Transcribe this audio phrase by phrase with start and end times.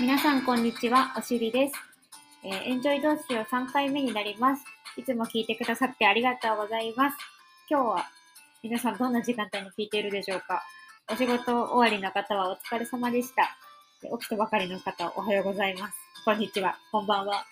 [0.00, 1.12] 皆さん、こんにちは。
[1.18, 1.74] おしりです。
[2.44, 4.64] えーエンジョイ同士を3回目になります。
[4.96, 7.16] いつも聞いてくださってありがとうございます。
[7.68, 8.06] 今日は
[8.62, 10.62] 皆さんどんな時間帯に聞いているでしょうか
[11.12, 13.56] お仕事終わりの方はお疲れ様でした。
[14.00, 15.94] で起きたばかりの方、おはようございます。
[16.24, 16.76] こんにちは。
[16.90, 17.44] こんばんは。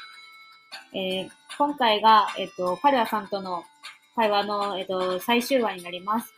[0.94, 3.64] えー今回が、えっ、と、カルアさんとの
[4.14, 6.34] 会話の、えっ、と、最終話になります。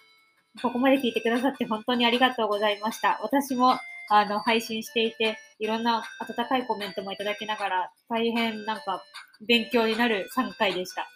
[0.63, 3.19] ここまで聞いてくださって本当にありがとうございました。
[3.21, 9.03] 私も、あの、配信していて、いろんな温かいコメントもいただきながら、大変なんか
[9.47, 11.09] 勉強になる3回でした。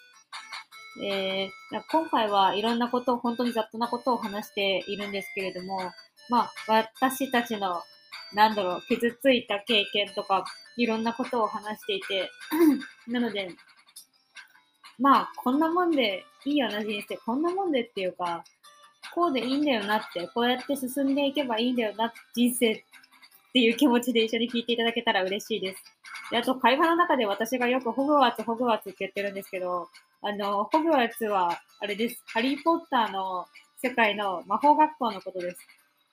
[1.03, 5.79] えー今回はいろんなことを、本当にざっとなことを話しているんですけれども、
[6.29, 7.81] まあ、私たちの、
[8.33, 10.45] なんだろう、傷ついた経験とか、
[10.77, 12.29] いろんなことを話していて、
[13.07, 13.49] なので、
[14.99, 17.17] まあ、こんなもんでいいよな、人生。
[17.17, 18.43] こんなもんでっていうか、
[19.13, 22.83] こうでいいんだよなって、こうやって進んでいけばいいんだよな、人生っ
[23.53, 25.83] ていう気持ちで一緒に聞いていただけたら嬉しいです。
[26.31, 29.87] であと、会話の中で私がよくホグワーツ、ホグワーツって言ってるんですけど、
[30.21, 32.23] あの、ホグワーツは、あれです。
[32.27, 33.45] ハリー・ポッターの
[33.81, 35.57] 世界の魔法学校のことです。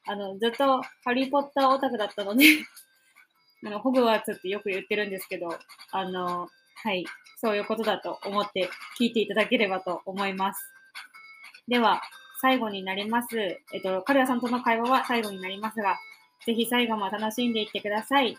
[0.06, 2.44] あの、ずっとハリー・ポッターオタクだったので、
[3.64, 5.48] あの、ホグワーツってよく言ってるんですけど、
[5.92, 6.48] あの、
[6.82, 7.04] はい、
[7.36, 10.74] そういうことだと思って聞いていただければと思います。
[11.68, 12.02] では、
[12.41, 13.38] 最後になります。
[13.38, 15.98] えっと、カルヤさんとの会話は最後になりますが、
[16.47, 18.36] ぜひ最後も楽しんでいってください。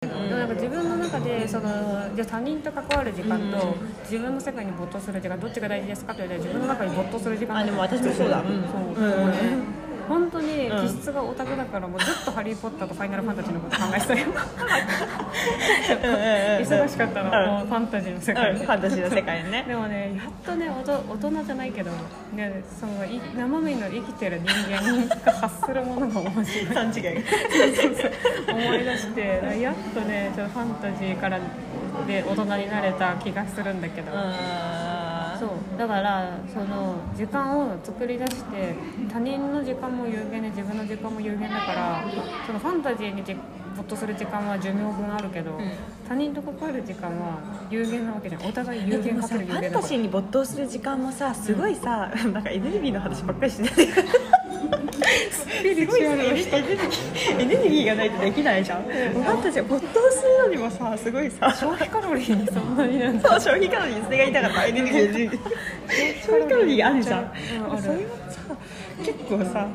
[0.00, 8.40] でもなんか自分の中でそのじゃあ他人と関わる時間と自分の世界に没頭する時間どっちが大事ですかと言われて自分の中に没頭する時間あでも私もそうだ。
[8.40, 8.46] うん。
[8.46, 9.86] そう、うん。
[10.06, 10.88] 本当にうん。
[10.88, 14.26] 気質がオタクだからもうずっと「ハリー・ポッター」と「ファイナルファンタジー」のこと考えてたよ
[16.60, 19.64] 忙しかったの、うんもうファンタジーの世うん界でファンタジーの世界ね。
[19.66, 21.90] でもねやっとね大人じゃないけど、
[22.34, 26.66] ね、そのい生身の生きてる人間が発するものが面白い。
[26.66, 26.92] 勘違い
[28.48, 31.38] 思い出してやっとねちょっとファンタジーから
[32.06, 34.12] で大人になれた気がするんだけど、
[35.38, 35.78] そう。
[35.78, 38.74] だからその時間を作り出して
[39.10, 42.04] 他人の時間も有限で自分の時間も有限だから
[42.46, 43.36] そのファンタジーにじ
[43.76, 45.58] 没頭する時間は寿命分あるけど、
[46.08, 47.38] 他人と関わる時間は
[47.70, 48.46] 有限なわけじゃん。
[48.46, 49.76] お互い有限かけでもさフる有限だから。
[49.76, 54.02] ァンタジーに没頭する時間もさすごいさ、 なんかエネルギーの話ばっかりしてた
[55.58, 55.96] エネルギー
[57.40, 61.50] エネルギーがないとできないじゃん、ファンタジーは没頭するのにもさすごいさ。
[61.50, 63.30] 消費カロリーにそんなになんだ。
[63.30, 64.66] そう消費カロリーそれが言いたかった。
[64.66, 65.38] エネルギー。
[66.24, 67.28] 消費カロリーあるじゃん、う
[67.80, 68.40] それはさ
[68.98, 69.68] 結構さ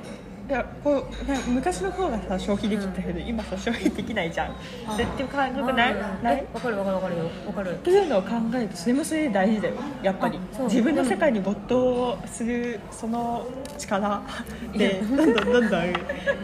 [0.51, 4.55] いやこうね昔の方がさ消費できたけど、今さ消費できないじゃん。
[4.97, 5.95] 絶対感覚ない？
[6.21, 6.45] ない？
[6.45, 7.23] えわかるわかるわかるよ。
[7.47, 7.75] わかる。
[7.75, 9.75] というのを考えるとそれもそれで大事だよ。
[10.03, 10.37] やっぱり。
[10.63, 13.47] 自分の世界に没頭するその
[13.77, 14.23] 力
[14.75, 15.93] でどんどんどんどん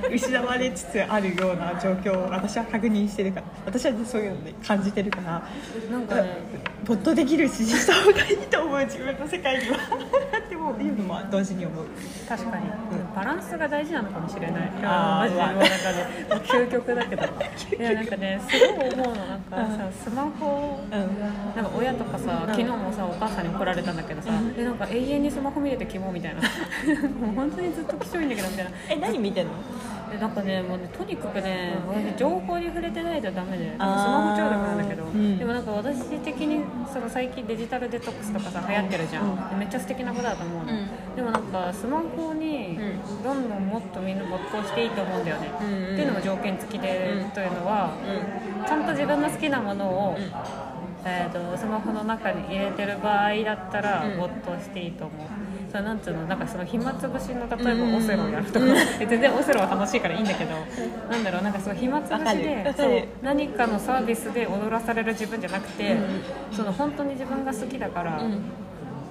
[0.09, 3.45] 失われつつあるような状況を私は確認してるから。
[3.65, 5.43] 私はそういうので感じてるから。
[5.91, 6.29] なんかね
[6.85, 9.77] 没頭できるしした方がいいと思う自分の世界には。
[10.47, 11.85] ってもいうのも同時に思う。
[12.29, 12.63] 確かに、
[13.13, 14.71] バランスが大事なのかもしれない。
[14.83, 15.41] あーマジで。
[15.41, 17.23] もうなんかね究極だけど。
[17.79, 20.91] いやなんかねすごい思うのなんかさスマホうん。
[21.55, 26.41] なんか親とかさ昨日もさお母さんに怒られたんだけどさ、えなんか永遠にスマホ見れてキモみたいな。
[27.21, 28.71] もう本当にずっときしょいんだけどみたいな。
[28.89, 29.51] え何見てんの？
[29.53, 29.57] で
[30.19, 33.87] なんかねもうねとにかくね私情報に触れてないとダメでスあー。
[33.87, 35.37] マホ中毒なんだけど、うん。
[35.37, 39.49] でもなんか私的にその最近デジタルデトックスとかさ流行ってるじゃん、うん。
[39.49, 41.15] でめっちゃ素敵なことだと思うの、うん。
[41.15, 45.65] でもなんかスマホにうどんどんもっとみんな没頭していいと思うんだよね、って
[46.01, 47.91] いうのも条件付きで、うんというのは
[48.65, 50.17] ちゃんと自分の好きなものを、ん。
[51.05, 54.17] えー、とスマホの中に入れてる場合だったらうん。
[54.17, 55.27] 没頭していいと思う、
[55.69, 58.65] それなんつうのなんかその暇つぶしの例えうんばオセロをやるとか、
[58.99, 60.51] え全然オセロは楽しいからいいんだけど、
[61.09, 66.21] なんだろうなんかその暇つぶしでそう何かのサービスで踊らされる自分じゃなくて、うん
[66.51, 68.41] その本当に自分が好きだからうん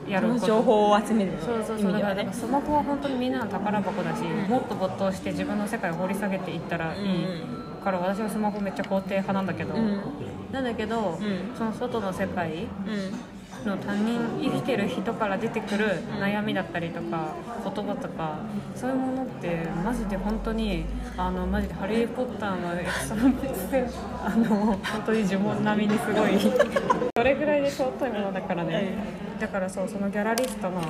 [0.08, 10.00] やる情報を集めるそうそうそうだからスマホは本当にみんなの宝箱だし、もっと没頭して自分の世界を掘り下げていったらいい、うんから私はスマホめっちゃ肯定派なんだけど、うん
[10.50, 11.18] なんだけど、ん
[11.56, 12.68] その外の世界うん
[13.66, 17.34] の他人生きてる人から出てくる悩みだったりとか
[17.64, 18.38] 言葉とか
[18.74, 20.84] そういうものってマジで本当に
[21.16, 23.86] あのマジで「ハリー・ポッター」のエクサンプスで
[24.24, 26.38] あの本当に呪文並みにすごい。
[27.16, 29.26] それぐらいで尊いものだからね。
[29.40, 30.80] だからそうそのギャラリストの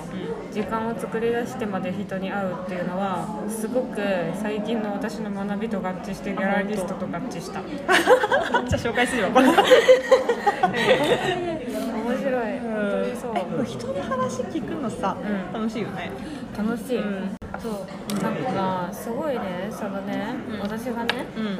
[0.52, 4.00] 時間を作り出してまで人に会うっていうのはすごく
[4.40, 7.60] 最近の私の学びと合致してギャラリストと合致した。
[7.66, 9.46] じゃあ紹介するわこれ
[12.06, 13.28] 面白い、本当にそ
[13.62, 13.64] う。
[13.64, 15.52] 人の話聞くのさうん。
[15.52, 16.10] 楽しいよね。
[16.56, 17.36] 楽しい、うん。
[17.58, 18.22] そう。
[18.22, 20.60] なんかすごいねそのね、うん。
[20.60, 21.58] 私がね、うん。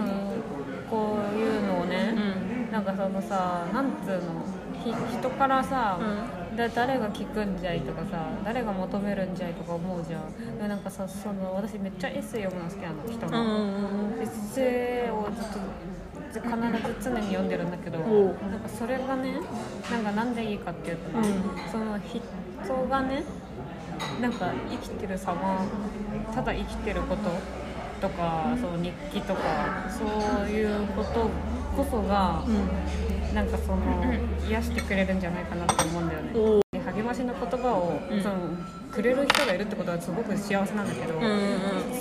[0.90, 2.72] こういうのをね、うん。
[2.72, 4.20] なんかそのさなんつうの
[4.84, 5.98] ひ人からさ、
[6.56, 10.58] だ誰が聞くんじゃいとかさ誰が求めるんじゃいとか思うじゃん。
[10.58, 13.42] でなんかさその私めっちゃエッセイ読むの好きなの人うの、
[14.16, 15.58] んエッセイをずっとず
[16.40, 16.56] 必
[17.00, 19.40] ず常に読んでるんだけどおうなんかそれがね
[19.90, 21.70] なんかなんでいいかっていうとね、うん。
[21.70, 23.24] その人がね
[24.20, 25.64] なんか生きてる様
[26.34, 27.30] ただ生きてること
[28.00, 30.04] とかその日記とかそ
[30.44, 31.30] ういうこと
[31.76, 32.44] こそが
[33.34, 34.14] なんかその
[34.48, 36.65] 癒してくれるんじゃないかなって思うんだよね。
[36.96, 38.22] 励ましの言葉を、うん。
[38.22, 38.36] その
[38.90, 41.20] くれる人がいるってことはすごく幸せなんだけど、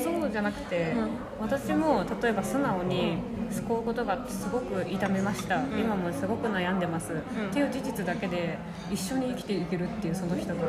[0.02, 1.10] そうじゃなくて、うん。
[1.42, 3.18] 私も例えば素直に
[3.52, 5.78] 救うことがすごく痛めました、ん。
[5.78, 7.16] 今もすごく悩んでます、っ
[7.52, 8.58] ていう事実だけで
[8.92, 10.62] 一緒に生きていけるっていうその人が。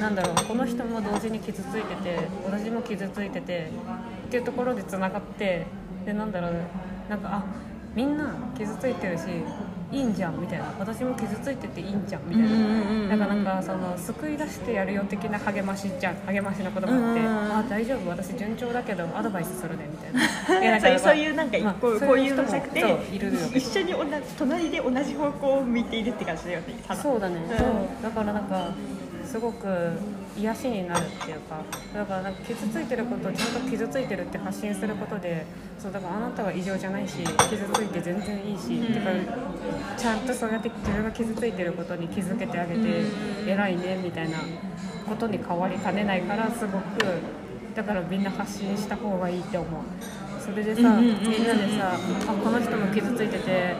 [0.00, 3.70] なんだろうこの人も同時に傷ついてて私も傷ついてて
[4.26, 5.66] っていうところでつながって
[6.04, 6.52] でなんだろう
[7.08, 7.44] なんかあ
[7.94, 9.22] みんな傷ついてるし
[9.90, 10.66] いいんじゃんみたいな。
[10.78, 13.16] 私も傷ついてていいんじゃんみたいな。
[13.16, 18.10] なんかなんかその救い出してやるよ的な励ましじゃん励ましの言葉って、あ大丈夫。
[18.10, 20.18] 私順調だけどアドバイスするねみたいな。
[20.88, 22.80] いうそういうなんかまあこうこういうのじゃなくて
[23.54, 26.66] 一緒に同じ隣で同じ方向を向いているって感じだよね
[27.02, 27.56] そうだね、うん。
[27.56, 27.68] そう。
[28.02, 28.72] だからなんか
[29.24, 29.66] すごく
[30.38, 31.62] 癒しになるっていうか
[31.94, 35.44] だからなんか傷ついてることをちゃんと傷ついてるって発信することで
[35.78, 39.10] そうだからあなたは異常じゃないし傷ついて全然いいし、てか
[39.96, 43.04] ちゃんとそうやって自分が傷ついてることに気づけてあげて、
[43.46, 44.38] 偉いねみたいな
[45.08, 46.82] ことに変わりかねないからすごく
[47.74, 49.82] だからみんな発信した方がいいって思う。
[50.40, 51.30] それでさ、うんうんうんうん。
[51.30, 53.74] みんなでさあこの人も傷ついてて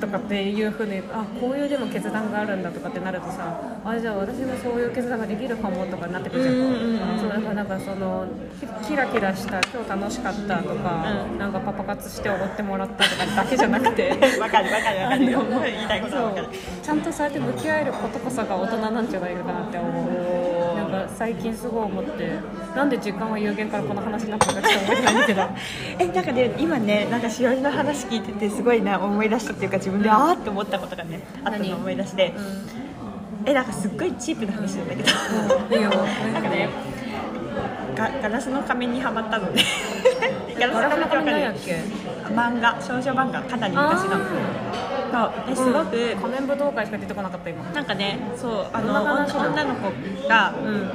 [0.00, 8.26] とかっていうふうにあこういうでも決断があるんだとかってなるとさあじゃあ私もそういう決断ができるかもとかになってくるじゃん,、そうだからなんかその
[8.82, 14.10] キキラキラした今日楽しかったとか、うんなんかパパ活して踊ってもらったとかだけじゃなくて。
[14.40, 15.30] わかるわかるわかる。
[15.30, 16.48] よ言いたいことはわかる。
[16.82, 20.55] ちゃんとそうやって向き合えることこそが大人なんじゃないかなって思う
[21.16, 22.38] 最近すごい思って
[22.74, 25.42] なんで時間は有限からこの話になったのかちょっと覚えてないけど。
[25.98, 32.34] えなんかね今ねなんかしおりの話聞いててすごいな思い出したっていうか自分であーって思ったことがねあったのを思い出して。
[33.44, 35.76] えなんかすっごいチープな話なんだけど。
[35.76, 35.90] いいよ。
[36.32, 36.68] なんかね
[37.94, 39.62] ガガラスの仮面にはまったので。
[40.58, 44.16] ガ ガラスの仮面なんやっるけ漫画少女漫画かなり昔の
[45.16, 47.64] そうですごく、うん仮面舞踏会しか出てこなかった今。
[47.72, 50.90] なんかねそうあの女の子が、うん、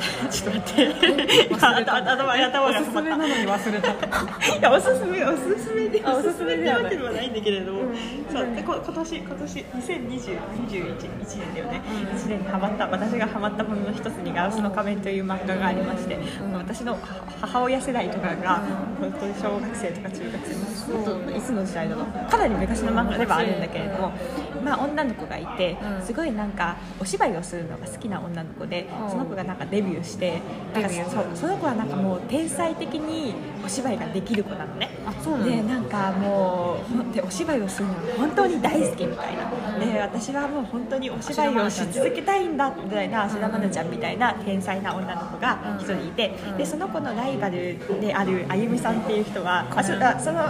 [0.30, 1.54] ちょっと待って。
[1.54, 3.88] 頭頭頭がおすすめなのに忘れた。
[4.58, 7.94] いやおすすめおすすめであおすすめではってではないんだけれども、うん。
[8.32, 10.38] そうでこ今年今年2020
[10.68, 10.96] 21
[11.38, 11.82] 年だよね、
[12.14, 12.86] 1年にハマった。
[12.86, 16.18] 私がハマったものの一つに「ガラスの仮面」という漫画がありまして、
[16.52, 16.98] 私の
[17.40, 18.62] 母親世代とかが
[19.00, 22.30] 本当に小学生とか中学生いつの時代だろう。
[22.30, 24.12] かなり昔の漫画ではあるんだけれども、
[24.60, 26.06] まあ、女の子がいてうん。
[26.06, 29.10] すごいなんかお芝居をするのが好きな女の子でうん。
[29.10, 30.40] その子がなんかデビューして
[30.74, 33.34] なんかそうその子はなんかもう天才的に
[33.64, 34.90] お芝居ができる子なのね。
[35.06, 36.78] あそうでなんかも
[37.10, 39.50] うでお芝居をするのが本当に大好きみたいな。
[39.78, 46.56] で私はもう本当にお芝居をし続けたいんだみたいな芦田愛菜ちゃんみたいな天才な女の子が一人いてうん。
[46.56, 50.42] でその子のライバルであるあゆみさんっていう人はあそあその、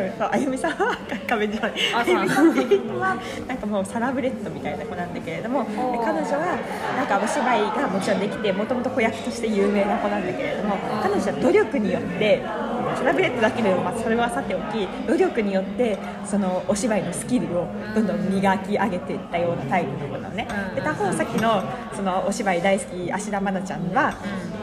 [0.00, 0.28] うん、そう。
[0.32, 0.72] あゆみさん。
[0.72, 0.96] は
[1.28, 1.72] 壁じゃない。
[1.94, 6.58] ああゆみさんっていう人はなんかもうサラブレッドみたいな子なんだけれどもで彼女は
[6.96, 12.73] なんかお芝居がもちろんできてもともと子役として有名な子なんだけれども彼女は努力によってサ
[13.04, 20.46] ラブレッドだけでも、まあ、それはさておき努力によってそのお芝居のスキルをどんどん磨き上げていったようなタイプの子なのね。
[20.74, 21.62] で他方さっきの
[21.94, 24.14] そのお芝居大好き芦田愛菜ちゃんは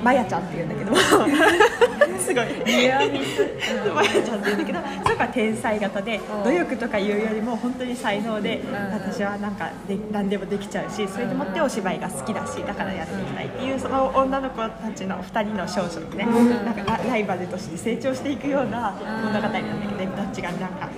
[0.04, 0.92] まやちゃんっていうんだけど。
[0.92, 0.98] も
[2.20, 2.46] すごい。
[2.66, 3.42] ニアミス
[3.94, 6.44] まやちゃんって言うんだけどその子は天才型でうん。
[6.44, 8.62] 努力とかいうよりも本当に才能でん。
[8.94, 16.26] 私はなんかで何でもできちゃうしそれでもってお芝居が好きだしだからやっていきたいっていうその女の子たちの2人の少女のね
[16.66, 16.74] なん。
[16.74, 20.90] かラライバルとして成長していくような物語なんだけどどっちがなんか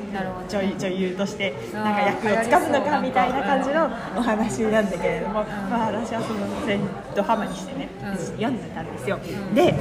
[0.50, 3.86] 女優女優としてなんか役をつかむのかみたいな感じの
[4.18, 6.80] お話なんだけれども、まあ、私はその全
[7.16, 8.18] ドハマりしてね、うん。
[8.18, 9.20] 読んでたんですよ、
[9.54, 9.74] で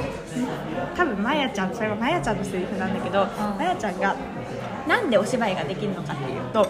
[0.95, 3.25] 多分まやちゃんそれはまやちゃんのセリフなんだけど
[3.57, 4.15] まやちゃんが
[4.87, 6.67] なんでお芝居ができるのかっていうと、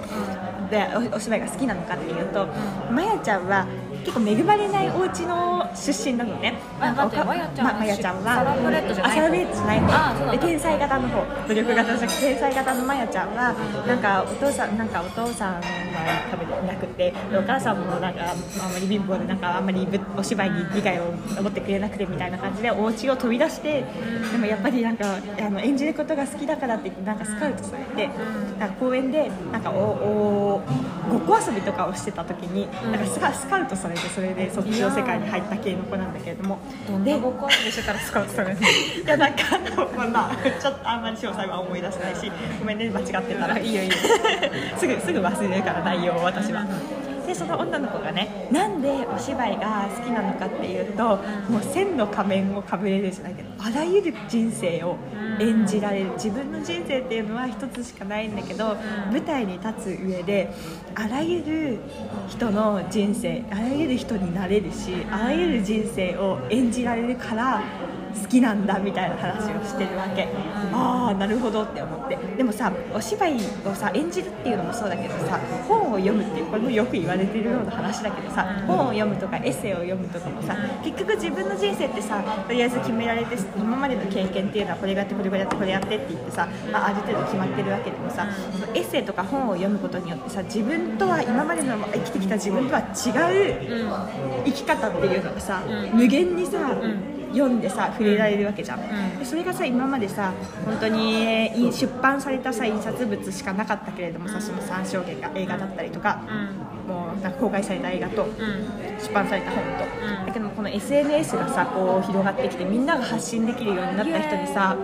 [0.69, 2.47] でおお芝居が好きなのかっていうと、
[2.91, 3.47] まやちゃん。
[3.47, 3.65] は
[4.03, 6.53] 結構恵まれないお家の出身なのね。
[6.79, 11.47] あなんかおか待ってまやちゃんはままやちゃんはサラブレッドじゃないあサラブレッドじゃない方あそうなんだで天才型の方。
[11.47, 13.53] 努力型じゃなくて天才型のまやちゃんは
[13.87, 15.61] なんかお父さんなんかお父さんは
[16.31, 23.83] 食べてなくてでお母さんもなんかあんまり貧乏でなんかあんまりぶお芝居に理解を持ってくれなくてみたいな感じでお家を飛び出して
[24.31, 25.05] でもやっぱりなんか
[25.39, 28.09] あの演じることが好きだからって言ってなんかスカウトされて
[28.59, 30.61] なんか公園でなんかおお
[31.09, 36.59] ごっこ遊びとかをしてた時になんかスカウトされてそれでそっちの世界に入った系の子なんだけれども。
[36.87, 38.57] どんなごっこ遊びしてたらスカウトされい
[39.05, 39.43] やなん か
[39.95, 43.57] まあまあちょっとあんまり詳細は思い出せないしごめんね間違ってたら。
[43.57, 43.95] いいよいいよ。
[44.77, 46.65] すぐすぐ忘れるから内容を私は。
[47.25, 51.17] でその女の子がねなんでお芝居が好きなのかっていうと
[51.49, 54.97] もう千の仮面をかぶれるじゃないけどあらゆる人生を
[55.39, 56.11] 演じられる。
[56.13, 58.75] 自分の人生っていうのは一つしかないんだけど
[59.11, 60.53] 舞台に立つ上で
[60.95, 61.79] あらゆる
[62.27, 67.63] 人の人生あらゆる人になれるしあらゆる人生を演じられるから
[68.21, 70.27] 好きなんだみたいな話をしてるわけ。
[70.71, 72.17] ああなるほどって思って。
[72.37, 88.27] でもさお芝居をさ演じるっていうのもそうだけどさ本を読むっていうこれもよく言われてるような話だけどさ本を読むとかエッセイを読むとかもさ結局自分の人生ってさとりあえず決められて今までの経験っていうのはこれがやってこれがやってこれやってって言ってさ、まあ、ある程度決まってるわけでもさ
[88.73, 95.61] エッセイとか本を読むことによってさ自分とは今までの生きてきた自分とは違う生き方っていうのがさ、
[95.93, 96.75] 無限にさ、
[97.33, 99.19] 読んでさ触れられるわけじゃん、ん。
[99.19, 100.33] でそれがさ今までさ
[100.65, 106.21] 本当にい出版されたさ印刷物しかなかったけれどもさその3証言が映画だったりとか、
[106.87, 108.27] もうなんか公開された映画と
[109.01, 114.77] 出版された本と、だけどもこの SNS がさこう広がってきてみんなが発信できるようになった人にさ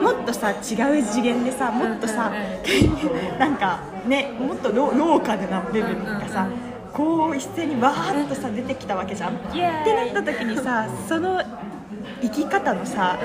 [0.00, 2.32] もっとさ違う次元でさもっとさ、
[3.38, 6.46] なんかねもっとロローカルな部分がさ、
[6.92, 9.34] こう一斉にわーっとさ出てきたわけじゃん。
[9.34, 9.60] って
[10.12, 11.40] なった時にさその
[12.20, 13.18] 生き方のさ、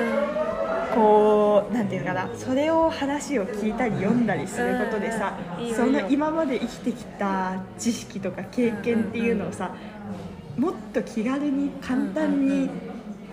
[0.94, 5.38] こうなんていうのかなそれを話を聞いたり読んだりすることでさ、
[5.76, 9.76] その今まで生きてきた知識とか経験っていうのをさ、
[10.58, 12.70] もっと気軽に簡単に、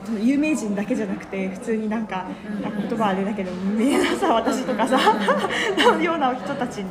[0.05, 2.27] その有名人だけじゃなくて普通になんか、
[2.89, 4.99] 言葉あれだけどみんなさ私とかさ、
[5.79, 6.85] のような人たち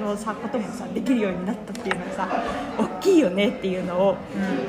[0.00, 2.28] のさこともさできるようになったっていうのがさ
[2.78, 4.16] 大きいよねっていうのを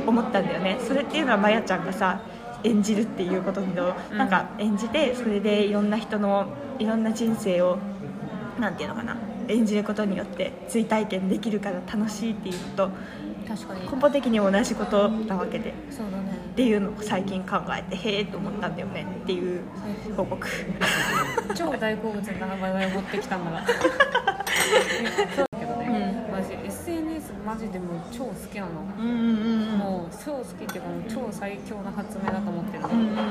[0.05, 0.77] 思ったんだよね。
[0.87, 2.21] それっていうのはまやちゃんがさ
[2.63, 6.47] 演じるっていうことの、なんか演じてそれでいろんな人の
[6.79, 7.77] いろんな人生を
[8.59, 12.89] なんていうのかな演じることによって追体験できるから楽しいっていうのと。
[13.47, 13.81] 確かに。
[13.81, 15.73] 根本的に同じことなわけで。
[15.89, 16.37] そうだね。
[16.51, 19.05] っていうのを最近考えてへえと思ったんだよね。
[19.23, 19.61] っていう
[20.15, 20.47] 報告。
[21.55, 23.63] 超大好物な話題を持ってきたんだが
[25.35, 28.81] そうだけどね、マジ SNS マジでもう超好きなの、
[29.77, 33.15] もう超好きっていうかもう超最強な発明だと思ってるの、うんうん。
[33.15, 33.23] な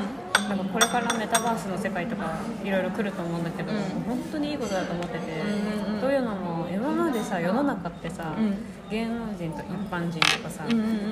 [0.55, 3.79] んかこれからメタバースの世界とかいろいろ来ると思うんだけど、うん。
[4.09, 5.43] 本当にいいことだと思ってて、
[6.01, 8.57] というのも今までさ世の中ってさ、うん。
[8.91, 10.65] 芸能人と一般人とかさ、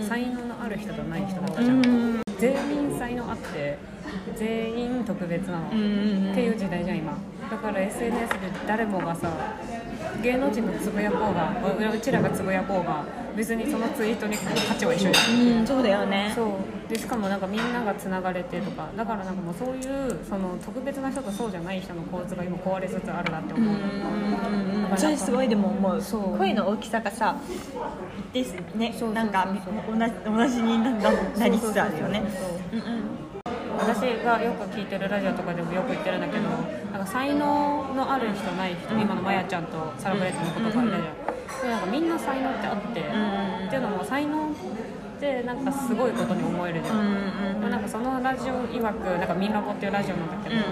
[0.08, 1.80] 才能のある人とない人だったうじゃん、
[2.20, 3.78] ん全員才能あって
[4.36, 7.16] 全員特別なの、うんうんっていう時代じゃん今。
[7.50, 9.30] だから SNS で誰もがさ
[10.22, 13.04] 芸能人のつぶやこうがううちらがつぶやこうが
[13.36, 15.58] 別にそのツイートに価値は一緒じゃん。
[15.58, 16.32] うんそうだよね。
[16.34, 16.48] そう。
[16.88, 23.74] でしかもなんかみんながつながれてとかだからなんかもうそういうその特別な人とそうじゃない人の構図が今壊れつつあるなって思う、
[24.96, 26.00] それすごいでも思う
[26.38, 27.36] 声の大きさがさ
[28.32, 29.46] 一定数ねなんか
[29.88, 32.22] 同じ同じになななりつつあるよね。
[33.76, 36.42] 私がよく聞いてるラジオとかでもよく言ってるんだけど
[36.92, 41.34] なんか才能のある人ない人今のまやちゃんとサラブレッドのことがいたじゃん。
[41.62, 44.50] でなんかみんな才能ってあって、っていうのも才能っ
[45.20, 50.62] てなんかすごいことに思えるじゃん、なんかそのラジオ曰くなんか「ミンラボ」っていうラジオなんだけど、うん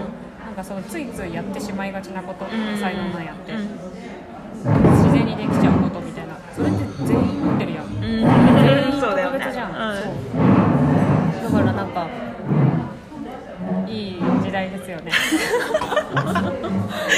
[0.53, 2.45] なんかそのついついやってしまいがちなこと
[2.79, 3.59] 才能なんやって、うん。
[5.01, 6.37] 自然にできちゃうことみたいな。
[6.55, 7.85] それって全員持ってるやん。
[7.85, 8.01] うん。
[8.01, 8.21] 全員
[9.01, 9.39] そうだよね。
[9.39, 9.97] 特別じゃん、うん。
[9.97, 11.57] そう。
[11.57, 12.07] だからなんか
[13.87, 15.11] いい時代ですよね。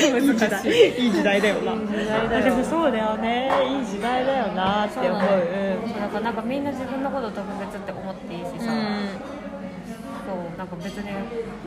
[0.01, 0.65] いい時代。
[0.65, 1.07] い。
[1.09, 1.73] い時代だよな。
[1.73, 2.43] いい時代だよ。
[2.45, 3.51] でもそうだよね。
[3.67, 5.21] いい時代だよなって思う。
[5.21, 9.24] そうだからなんかみんな自分のこと特別って思っていいしさ、そう
[10.65, 11.11] なんか別に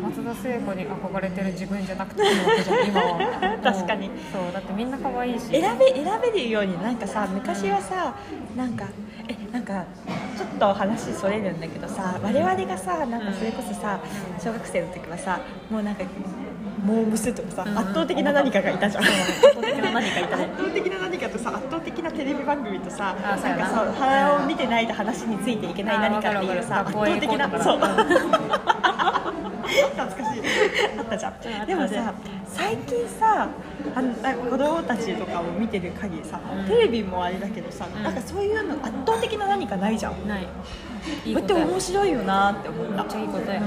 [0.03, 3.59] 松田聖子に憧れてる自分じゃなくていいわけじゃん今は。
[3.63, 4.11] 確かに。
[4.33, 5.47] そうだってみんな可愛いし。
[5.47, 8.15] 選べ選べるようになんかさ昔はさ
[8.57, 8.87] なんか
[9.29, 9.85] えなんか
[10.37, 14.01] ちょっと話それるんだけどさ我々がさなんかそれこそさ
[14.43, 15.39] 小学生の時はさ
[15.71, 16.03] もうなんか
[16.85, 20.45] モームスとかさ、うん圧倒的な何かがいたじゃん、圧倒的な何かいたね。
[20.55, 23.37] 圧倒的な何かとさ圧倒的なテレレビ番組とさな。
[23.37, 27.51] んかそう鼻を見てないと話についていけない何かっていうさ圧倒的な。
[27.63, 27.79] そう
[29.97, 30.43] 懐かしい。
[30.99, 31.67] あったじゃうん。
[31.67, 32.15] でもさ
[32.47, 33.49] 最近さ
[33.95, 36.67] あのなんか子供たちとかを見てる限りさ、うん。
[36.67, 38.03] テレビもあれだけどさ、うん。
[38.03, 40.27] なんかそういうの圧倒的な何かないじゃん。
[40.27, 40.47] ない。
[41.25, 43.03] いいって面白いよなって思った。
[43.03, 43.67] めっちゃいいことやうん、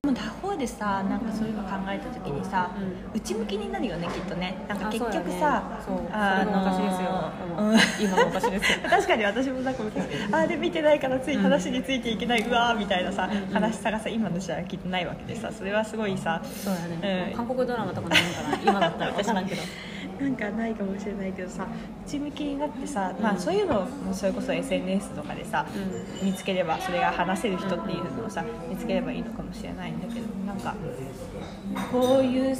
[0.07, 2.75] も他方でさなんかそういうの考えた時にさ、
[3.13, 4.65] う内向きになるよねきっとね。
[4.67, 6.09] なんかあ結局さそう。
[6.11, 7.11] あそれもおかしいですよ。
[7.55, 7.79] のうん。
[8.01, 8.79] 今もおかしいですよ。
[8.89, 13.63] 確かに私もなんか昔あれ見てないからつい話についていけない、うわーみたいなさ、うん。
[13.63, 17.37] 悲しさがさ今の時代はきっとないわけでさそれはすごいさそうやね、うん。
[17.37, 19.61] 韓国ドラマとかないのかな今だったら分からんけど
[20.21, 21.67] なんかないかもしれないけどさ
[22.05, 25.65] 内向きになってさ、まあ、そういうのをそれこそ SNS とかでさ、
[26.21, 30.75] う見つければそれが話せる人っていうのをさ見つければいいのかもしれないんだけどなんか
[31.91, 32.57] こういう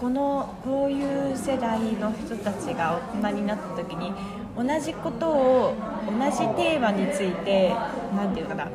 [0.00, 4.12] このこういう世代の人たちが大人になった時に
[4.56, 5.74] 同じことを
[6.06, 7.74] 同じテーマについて
[8.14, 8.70] なんていうのかな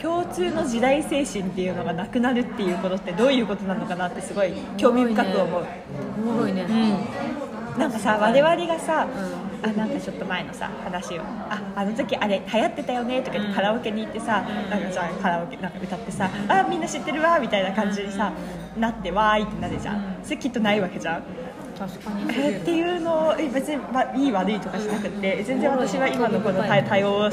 [0.00, 5.66] 共通の時代精神っていうのがなくなるっていうことってどういうことなのかなってすごい興味深く思う。
[6.16, 6.62] おもろいね。
[6.62, 7.39] うん、
[7.78, 11.22] なんかさ我々がさ、うあなんかちょっと前のさ話を。
[11.22, 14.70] ああの時あれ流行ってたよねとかカラオケに行ってさ、うん。
[14.70, 18.32] なんかじゃあカラオケなんか歌ってさ、あみんな知ってるわみたいな感じにさ、
[18.78, 20.24] なってわーいってなるじゃん、うん。
[20.24, 21.22] それきっとないわけじゃん。
[21.78, 22.24] 確かに。
[22.36, 27.30] えっていうのをえ別に、まあ、いい悪いとかしなくて全然私は今のこの多多様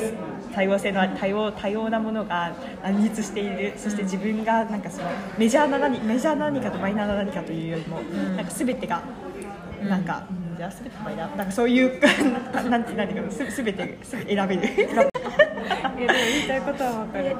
[0.54, 2.52] 多様性の多様多様なものが
[2.82, 3.74] 乱立している。
[3.78, 8.36] そして自分がなんかそのメジャーな何メジャーな何かとマイナーな何かというよりも、ん。
[8.38, 9.27] なんか全てがうん
[9.84, 12.02] なんか、うんじゃあ全てマイナーなんかそういう
[12.70, 14.36] なんて何かのす全てす選べる。
[14.36, 14.62] いやでも
[15.98, 17.36] 言いたいことは分かる。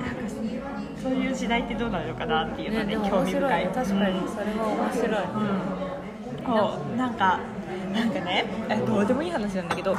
[1.02, 3.66] そういう時代ってどうなるのかなっていうのはねでも面興味深い。
[3.66, 5.24] 確かにそれは面白い、
[6.46, 7.40] こうなんか
[7.94, 9.98] なんかねえどうでもいい話なんだけど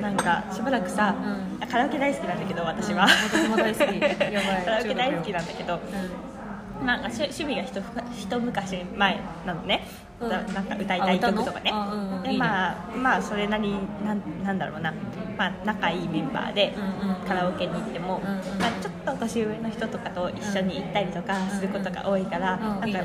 [0.00, 1.14] なんかしばらくさ、
[1.60, 4.00] うカラオケ大好きなんだけど私は、私も大好き。
[4.32, 4.62] やばい。
[4.64, 7.80] カラオケ大好きなんだけどうなんか趣趣味が一
[8.12, 9.86] 一昔前なのね、
[10.20, 10.28] うん。
[10.28, 11.70] だなんか歌いたい曲とかね。
[11.72, 14.92] うんうんでまあまあそれなりになんなんだろうな、
[15.36, 16.74] まあ、仲いいメンバーで
[17.26, 22.98] カラオケに行っても、まあ、ちょっと年上の人とかと一緒に行ったりとかすることが多いから、うんなんか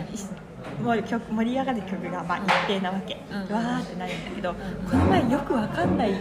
[0.83, 4.53] もう曲盛り上がる曲がまあ一定なわけ、うんわーってなるんだけど、
[4.89, 6.13] この前よくわかんない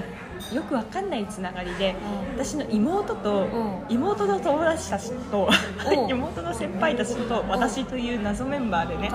[0.52, 1.94] よくわかんないつながりで、
[2.36, 2.44] うん。
[2.44, 3.94] 私の妹と、うん。
[3.94, 5.48] 妹の友達たちと、
[6.08, 9.10] 妹の先輩たちと私という謎メンバーでね、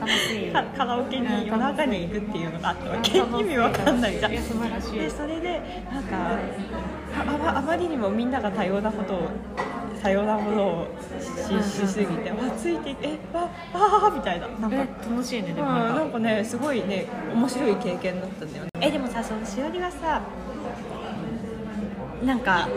[0.00, 3.20] 楽カカラオケに夜中に行くっていうのがあったわけ。
[3.20, 4.32] うん意味わかんないじゃん。
[4.32, 4.92] いや素晴らしい。
[5.00, 5.60] でそれで
[5.92, 6.16] なんか
[7.46, 9.28] ああまりにもみんなが多様なことを
[10.02, 10.86] 多様なものを
[11.20, 14.48] ししすぎてわついていてえわわーみたいな。
[14.48, 14.78] なんかえ
[15.10, 15.94] 楽しいねでうん、もなんか。
[16.00, 18.70] なんかねすごいね面白い経験だったんだよね。
[18.80, 20.20] えでもさそのしおりはさ
[22.26, 22.68] なんか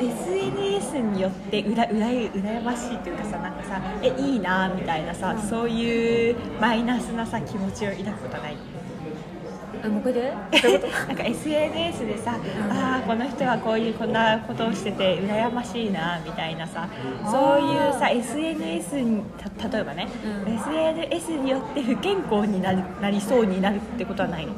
[0.00, 8.56] SNS によってうらうら羨ましいというかさなんかさえいいなみたいなさ、そういうマイナスなさ気持ちを抱くことはない？
[9.84, 10.32] えもう一回で？
[11.08, 12.36] なんか SNS でさ、
[12.70, 16.88] ああこの人はこういうこんなことをしてて羨ましいなみたいなさ
[17.30, 19.22] そういうさ SNS に
[19.58, 20.08] た例えばね、
[20.46, 20.54] うん。
[20.54, 24.52] SNS によって不健康になるなりそうになるってことはないの？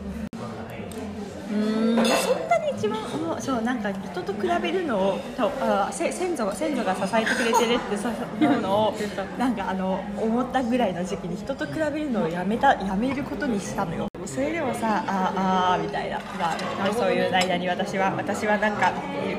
[1.51, 8.94] うーん一番思うそうなんか人と比べるのをとあせ先祖が先祖が支えてくれてるってそういうのを
[9.38, 14.06] なんかあの思ったぐらいの時期に人と比べるのをやめたやめることにしたのよ。
[14.26, 16.54] それでもさあーあみたいな、ま
[16.88, 18.92] あ、そういう間に私は私はなんか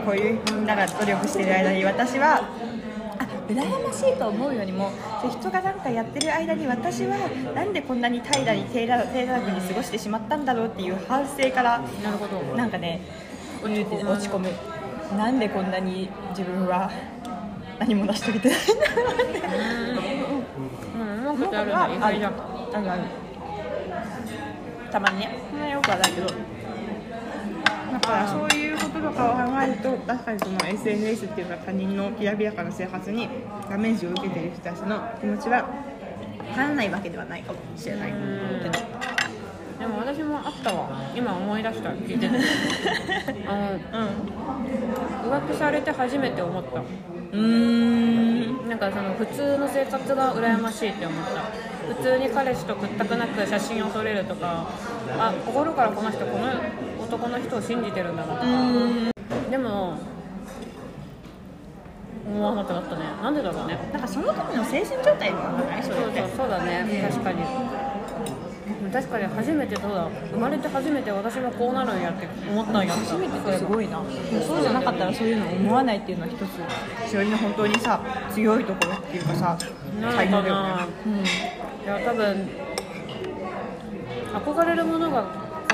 [0.06, 2.42] こういうみんなが努力してる間に私は
[3.54, 4.92] 羨ましいと思うよりも
[5.30, 7.18] 人がなんかやってる間に私は
[7.54, 12.40] なんでこんなに平らに低らに過ごしてしまったんだろうっていう反省からなるほど。
[12.56, 13.02] なんかね
[13.64, 14.12] 落ち込む。
[14.12, 14.50] 落ち込む。
[15.18, 16.90] なんでこんなに自分は
[17.80, 19.40] 何も成し遂げてないんだろうって。
[20.96, 21.28] うん。
[21.28, 21.74] うまくやるん。
[21.74, 22.32] だ意外だ
[22.74, 23.02] あるある
[24.92, 25.60] たまにねそん。
[25.60, 28.71] なよくはないけどだからそういう
[29.12, 33.30] こととかを考えると確かにその SNS っていうか他人のきらびやかな生活に
[33.70, 35.68] ダメージを受けている人たちの気持ちは
[36.38, 38.14] 分からないわけではないかもしれない
[39.80, 41.12] でも私もあったわ。
[41.16, 42.30] 今思い出した聞いて。
[42.30, 42.36] て
[43.50, 46.82] あの浮気されて初めて思った。
[47.34, 47.44] うん。
[47.44, 51.72] うんなんかその普通の生活が羨ましいって思った。
[51.96, 54.68] 普通に彼氏とくったくなく写真を撮れるとか
[55.18, 56.44] あ心からこの人この
[57.12, 58.48] 男の人を信じてるんだなとか。
[59.50, 59.98] でも
[62.26, 63.02] 思わなくなったね。
[63.22, 63.78] なんでだろうね。
[63.92, 65.84] なんかその時の精神状態もあるない？
[65.84, 67.10] そそうれってそうそうだね。
[67.12, 67.44] 確かに。
[68.92, 70.08] 確かに初めてそうだ？
[70.32, 74.02] 生まれて初めて私もこうなるんやって思ったんや初めてってすごいな。
[74.48, 77.12] そうじゃなかったらそういうの思わないっていうのは一つ。
[77.12, 78.00] しおりの本当にさ
[78.32, 79.58] 強いところっていうかさ
[80.00, 80.86] 才能だよね
[81.84, 82.48] いや多分
[84.34, 85.26] 憧れるものが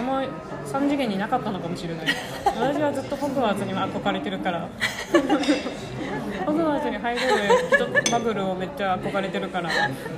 [0.08, 2.06] この3次元になかったのかもしれない。
[2.46, 4.70] 私はずっとホグワーツには憧れてるから。
[6.46, 7.28] ホグワーツに入れる
[8.02, 9.70] 人バブルをめっちゃ憧れてるから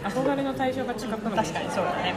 [0.03, 1.35] 憧れの対象が近くの。
[1.35, 2.13] 確かにそうだね。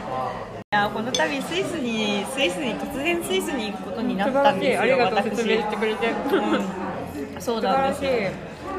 [0.71, 7.41] いやこの度スイスにスイスに突然スイスに行くことになったんですよありがとう私説明してくれて、うん。
[7.41, 8.11] そうなんですよ。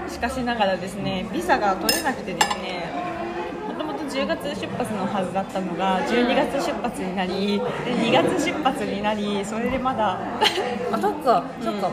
[0.09, 2.89] しかしながらですねビザが取れなくてですね
[4.15, 10.17] 10月出発のはずだったのが12月出発になりで2月出発になりそれでまだ
[10.95, 11.91] あそっかそっか、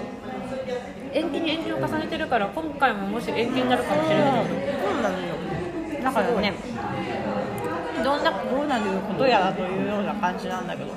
[1.14, 4.26] 延期に延期を重ねてるから今回ももし延期になるかもしれない。
[4.30, 5.34] そうなのよ。
[6.04, 6.54] だからね
[8.04, 10.92] どんなどうなることやらというような感じなんだけど。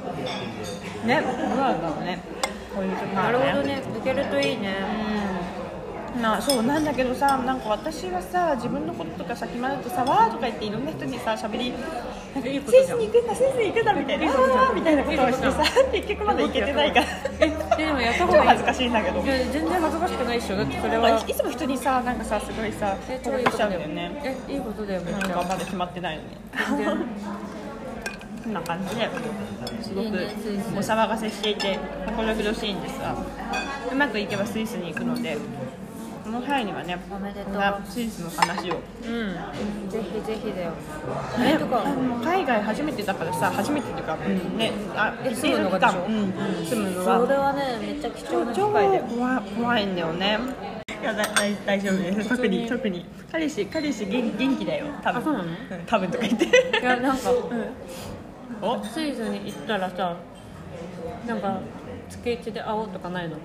[1.07, 1.23] ね。
[1.23, 2.19] どうなんだろうね。
[2.75, 3.83] こういう時なるほどね。
[3.83, 4.77] 抜けるといいね。
[5.09, 5.14] うん
[6.21, 14.27] なそうなんだけどさなんか私はさ自分のこととかさ決まるとさわーとか言っていろんな人にさ喋りなんかスイスに行くんだスイスに行くんだみたいな。
[14.27, 17.01] わーみたいなことをしてさ結局まだ行けてないか。
[17.01, 17.07] ら
[17.41, 18.49] えでもやった超方がいい。
[18.49, 19.21] 恥ずかしいんだけど。
[19.21, 20.57] いや全然恥ずかしくないっしょ。
[20.57, 21.19] だってそれは。
[21.21, 24.21] いつも人にさなんかさすごいさえ報告しちゃうんだよね。
[24.49, 26.29] えいいことだよめっなんかまだ決まってないのに。
[28.45, 29.09] こんな感じで。
[29.83, 30.11] すごくお
[30.81, 33.17] 騒がせしていて心苦しいんですが。
[33.93, 35.39] うまくいけばスイスに行くので
[36.25, 37.55] この際にはねおめでとう。
[37.87, 38.77] スイスの話を。
[39.05, 39.91] うん。
[39.91, 40.71] ぜひぜひだよ。
[40.71, 41.85] ねえとか。
[42.25, 46.05] 海外初めてだからさ初めてっていうか、ねあえ住むのがでしょ？
[46.07, 46.33] うん、
[46.65, 47.21] 住むのは。
[47.21, 50.39] それはねめっちゃ貴重な機超会で怖い怖いんだよね。
[51.03, 52.29] いやだ大大丈夫です。
[52.31, 53.05] 特に特に。
[53.31, 54.87] 彼氏彼氏元元気だよ。
[55.03, 55.21] 多分。
[55.21, 55.45] あそうなの？
[55.45, 55.57] ん
[55.87, 56.47] 多分とか言って。
[56.47, 56.49] い
[56.83, 57.31] やなんか
[58.63, 58.83] お？
[58.83, 60.17] スイスに行ったらさ
[61.27, 61.61] なんか
[62.09, 63.37] 月一で会おうとかないの？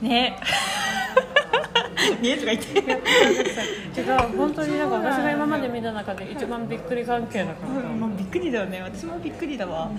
[0.00, 0.38] ね。
[2.22, 8.82] ねとか言って違う本当になんか私が今まで見た中で一番びっくり関係だからさうんまあ、びっくりだよね。
[8.82, 9.90] 私もびっくりだわ。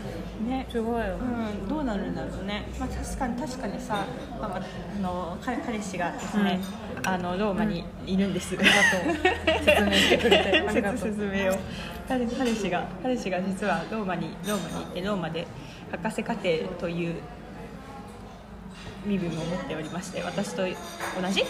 [0.48, 0.66] ね。
[0.70, 4.06] すごいようん、どうなるんだろうね、まあ、確かに確かにさ、
[4.40, 4.62] まあ、
[4.98, 6.60] あの彼彼氏がですね、
[7.04, 9.62] あのローマにいるんです、ありがとう。
[9.66, 10.66] 説明してくれて。
[10.68, 10.98] ありがとう。
[10.98, 11.56] 説明を
[12.08, 15.48] 彼彼氏が彼氏が実はローマにローマに行ってローマで
[15.92, 17.16] 博士課程という
[19.06, 20.68] 身分を持っておりまして私と同
[21.30, 21.44] じ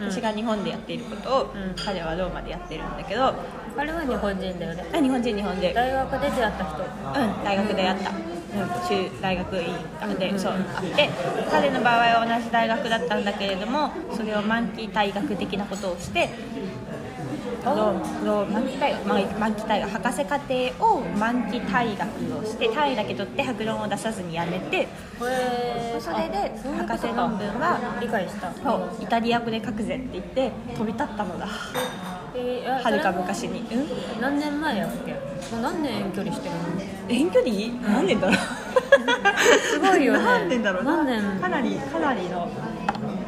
[0.00, 0.10] うん。
[0.10, 1.74] 私が日本でやっていることを、うん。
[1.76, 3.34] 彼はローマでやってるんだけど
[3.76, 4.84] 彼は日本人だよね。
[4.92, 6.82] あ日本人日本人大学で出会った人。
[6.82, 8.18] うん、大学でやった、うん、
[8.88, 9.64] 中大学院
[10.00, 10.38] あで、うん。
[10.38, 11.10] そうあって。
[11.50, 16.30] 彼の場合は同じ大学だったんだけれどもそれを満期退学的なことをして
[17.64, 17.92] あの
[18.24, 33.80] の満期退学まあ満期退学博士課程を満期退学をして単位だけ取って白論を出さずにやめてそれで博士論文は理解したそうイタリア語で書くぜって言って飛び立ったのだはるか昔にう
[34.18, 35.12] ん何年前やっけ
[35.54, 36.60] もう何年遠距離してるの
[37.08, 38.36] 遠距離何年だろう
[39.72, 42.48] すごいよね何年だろう何年かなりかなりの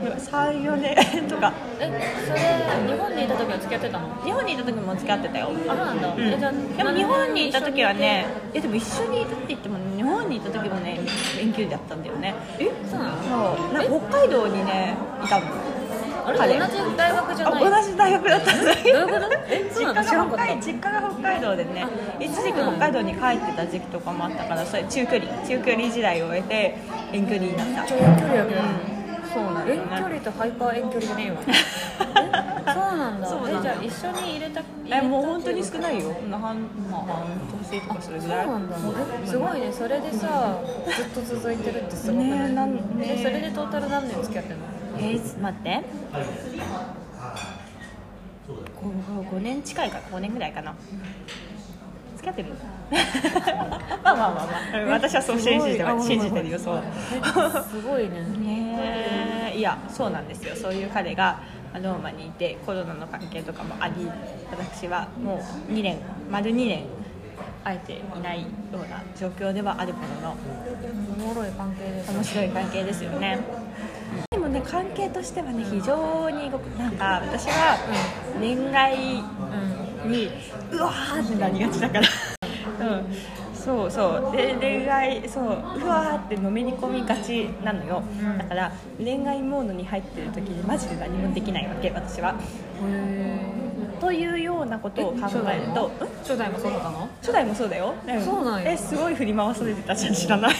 [0.00, 1.52] 34年とか。
[1.78, 1.90] え
[2.26, 4.08] それ日本にいた時は付き合ってたの？
[4.24, 8.60] 日本にいた時も付き合ってたよ、あそうなんだ、うん、えじゃあでも日本にいた時はね一緒にい？
[8.60, 11.00] てえでも一緒にいたって言っても日本にいた時もね
[11.40, 12.34] 遠距離だったんだよね。
[12.58, 13.72] えそうなのそう。
[13.74, 15.46] なんか北海道にねいたの。
[16.26, 16.38] あれ？
[16.38, 16.58] 彼。
[16.58, 17.64] 同じ大学じゃあない？
[17.64, 18.76] 同じ大学だったんだ。
[18.76, 18.98] けど
[19.72, 26.76] 実家が北海実家が北海道でねあ一時期北海道に帰ってた時期とかもあったからそれ中距離中距離時代を終えて
[27.12, 27.88] 遠距離になった。
[27.88, 28.99] ちょ遠距離やけど、うん
[29.66, 31.36] 遠距離とハイパー遠距離じゃねえわ。
[31.46, 33.28] えそうなんだ。
[33.28, 33.58] そうなんだ。
[33.58, 36.14] えじゃあ一緒に入れたえもう本当に少少ないよ。
[36.30, 36.60] 半,、まあ、半
[37.70, 38.46] 年とかそれそうぐらい。
[38.46, 38.76] なんだ。
[39.22, 39.72] えすごいね。
[39.72, 43.22] それでさずっと続いてるってすごくない、ねなんねえ。
[43.22, 44.64] それでトータル何年付き合ってんの？
[44.98, 45.82] えー、待って。
[48.50, 49.90] 5, 5年近い。
[49.90, 50.52] かな5年ぐらい。
[50.52, 50.74] かな
[52.20, 52.48] 付き合ってる
[54.04, 54.46] まあまあまあ
[54.87, 54.98] まあ。
[54.98, 56.83] 私はそう信じてあ信じてるよそう。
[56.83, 57.22] え
[57.70, 58.20] すごいね。
[58.38, 60.54] ね えいやそうなんですよ。
[60.54, 61.40] そういう彼が
[61.72, 63.94] まあローマにいてコロナの関係とかもあり
[64.50, 65.98] 私はもう2年
[66.30, 66.85] 丸2年
[67.64, 70.37] 会えていないような状況ではあるものの
[71.16, 73.38] おもろい関係です面白い関係ですよね。
[74.30, 77.78] でもね関係としてはね非常になんか私は
[78.40, 80.32] 恋愛うんに
[80.70, 82.08] うわーってなりがちだから。
[82.80, 83.06] うん。
[83.52, 84.30] そうそう。
[84.30, 88.02] で恋愛そううわーってのめり込みがちなのよ、
[88.38, 92.40] だから恋愛モードに入ってる時にマジで何もできないわけ私は。
[94.00, 95.18] というようなことを考
[95.52, 95.92] えるとん？
[96.22, 97.08] 初代もそうだったの？
[97.20, 98.72] 初代もそうだよ、んそうなんや。
[98.72, 100.54] えすごい振り回されてたじゃん知らない。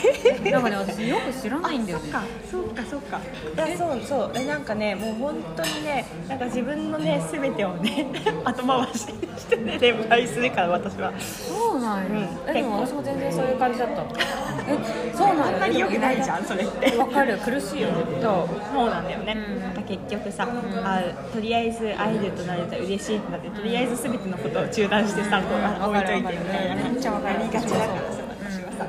[0.51, 2.11] なんかね私よく知らないんだよね。
[2.13, 3.67] あそっかそっかそっか。
[3.67, 4.31] いやそうそう。
[4.35, 8.07] えなんかねもう本当にねなんか自分のね全てをね
[8.45, 11.13] 後回ししてね連敗するから私は。
[11.19, 12.51] そうなんや、うん。
[12.51, 14.03] えでも私も全然そういう感じだった。
[14.03, 14.79] え
[15.15, 15.45] そうなんや。
[15.47, 16.97] あんまり良くないじゃんそれって。
[16.97, 17.89] わかる苦しいよ。
[17.89, 18.75] ねそう。
[18.75, 19.63] そうなんだよね、うん。
[19.63, 20.47] なんか結局さ、
[20.85, 26.75] あとりあえず会えるとなると嬉しいってなってとりあえず全てのことを中断してさ、こうあわかる置いといてみたいな。
[26.77, 28.87] めっちゃわかりがちだからさ私はさ、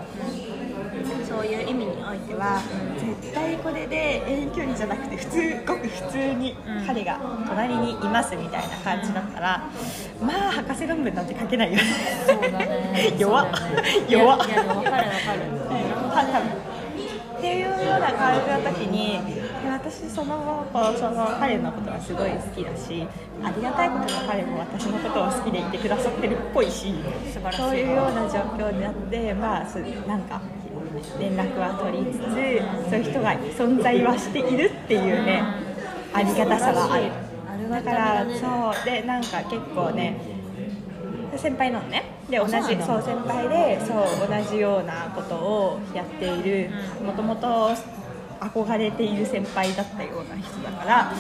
[1.28, 2.62] そういう意味においては
[3.00, 9.70] 絶対これで遠距離じゃなくて普通ごく普通に彼が隣にいますみたいな感じだったら、
[10.22, 11.84] まあ博士論文なんて書けないよね。
[12.28, 13.14] そうだね。
[13.20, 13.50] 弱ね。
[14.10, 14.48] 弱っ。
[14.48, 16.28] いやいやわかるわかる。
[16.32, 16.72] 多分。
[17.38, 19.20] っていうような感じの時に
[19.70, 20.66] 私その
[20.98, 23.08] その彼のことがすごい好きだし
[23.44, 26.94] ありがたいことに彼も私のことを好きでいてくださってるっぽいし
[27.34, 29.64] 素晴らしいそういうような状況であってまあ
[30.08, 30.42] なんか
[31.20, 32.22] 連絡は取りつつ
[32.90, 35.44] そういう人が存在はしているっていうね
[36.14, 37.12] ありがたさはある。
[37.70, 40.20] だからそうでなんか結構ね
[41.38, 46.70] 先輩なのねで同じあそう先輩でそう同じようなことをやっている。
[47.00, 47.70] うんもともと
[48.42, 51.14] 憧れている先輩だったような人だから、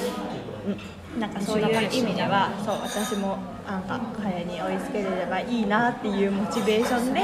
[1.14, 7.22] うん、なんかそういう意味ではそう私もなんか彼に追いつければいいなっていうモチベーションで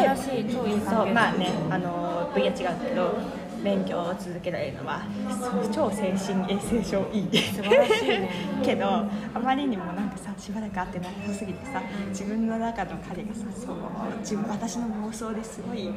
[0.88, 2.54] そうまあねあの分野違う
[2.88, 3.18] けど
[3.64, 5.02] 勉強を続けられるのは
[5.74, 7.38] 超精神衛生上いい。
[7.38, 8.30] 素晴らしいね。
[8.64, 9.10] けどあ
[9.42, 13.78] まりにもなんかさしばらく会ってなさすぎてさ自分の中の彼がさそう
[14.20, 15.94] 自分私の妄想ですごいこ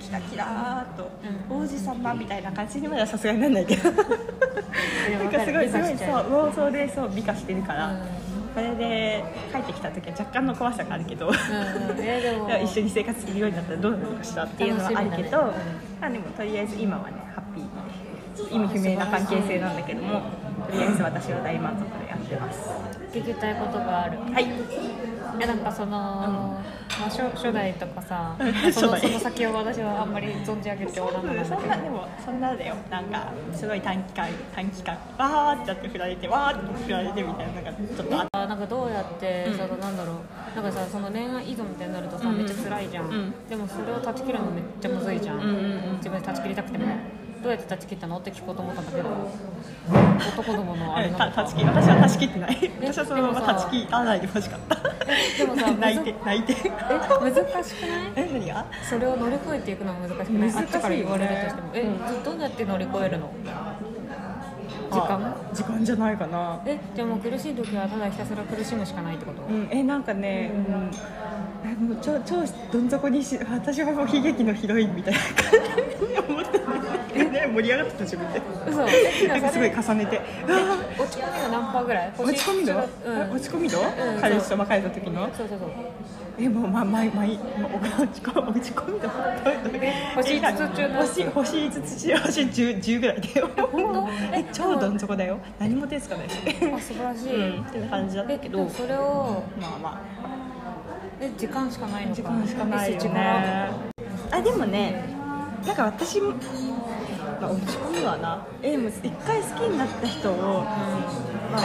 [0.00, 1.10] うキラキラーっと
[1.50, 3.90] うん王子様みたいな感じにまではさすがになんないけど。
[3.90, 6.08] なんかすごいすごいそう
[6.50, 12.64] 妄想でそう美化してるから、うんこれで帰ってきた時は若干の怖さがあるけど、うんうん。
[12.64, 15.52] 一緒に生活するようになったらどうなるのかしらっていうのはあるけど、ね。
[16.00, 20.22] まあでもとりあえず今はねハッピー意味不明な関係性なんだけども
[20.70, 22.70] とりあえず私は大満足でやってます。
[23.12, 24.18] 聞きたいことがある。
[24.32, 24.46] はい
[25.40, 39.56] えなんかその、まあ、初初代とかさ うんそのその先を私はあんまり存じ上げておらなんだけどそんなでもそんなだよなんかすごい短期間短期間わーってやって振られてわーって振られてみたいななんかちょっとあなんかどうやって、うん。
[39.56, 40.16] そのなんだろう。
[40.54, 43.34] なんかさその恋愛依存みたいになるとさ、うんめっちゃ辛いじゃん、うん。
[43.48, 45.96] でもそれを断ち切るのめっちゃむずいじゃん、うんうんうん。
[45.96, 46.86] 自分で断ち切りたくても
[47.42, 48.18] どうやって断ち切ったの？
[48.18, 49.08] って聞こうと思ったんだけど。
[50.38, 51.42] 男どものあれなのかた？
[51.42, 51.66] 断ち切り。
[51.66, 52.58] 私は断ち切ってない。
[52.62, 54.74] え私はそのまま断ち切らないでほしかった。
[54.76, 56.52] でもさ 泣いて泣いて。
[56.52, 58.12] え難しくない？
[58.16, 58.66] え何が？
[58.88, 60.52] それを乗り越えていくのは難しくない。
[60.52, 61.68] 難しいよねあっちから言われるとしても。
[61.74, 63.30] え、うんどうやって乗り越えるの？
[64.90, 65.16] 時間？
[65.16, 66.60] あ時間じゃないかな。
[66.66, 72.36] えじゃあもう苦しい時はただひたすら苦しむしかないってこと、うん、えなんかね、うん、えもう超超
[72.72, 75.26] どん底にし私はもう悲劇のヒロインみたいな感
[76.06, 76.58] じに思って
[77.18, 78.42] ねね盛り上がってた自分で。
[78.68, 78.78] 嘘。
[79.28, 80.20] なんかすごい重ねて。
[80.98, 82.12] 落ち込みが何パーぐらい？
[82.18, 83.82] 落ち込み度、うん、落ち込み度、ん。
[84.20, 85.28] 彼氏と別れた時の？
[85.36, 85.68] そうそうそう。
[86.38, 89.08] えもうまあまあまあいいもう落ち込落ち込み度
[90.16, 90.94] 星5つ中の？
[91.00, 93.48] 星星5つ中星 10, 10ぐらいだよ。
[93.56, 94.08] 本当？
[94.36, 95.38] え超どん底だよ。
[95.58, 96.30] 何も手つかない。
[96.30, 97.64] しあ素晴らしい、うん。
[97.64, 100.00] ってな感じだったえけどそれをまあま
[101.20, 102.22] え時間しかないのか。
[102.22, 103.70] あ時間しかないよね。
[104.30, 105.04] あでもね
[105.66, 106.30] なんか私も、
[107.40, 108.46] まあ、落ち込むわな。
[108.62, 111.60] えでも一回好きになった人を、まあ、